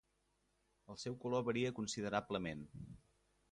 El 0.93 0.99
seu 1.01 1.17
color 1.25 1.45
varia 1.51 1.73
considerablement. 1.81 2.67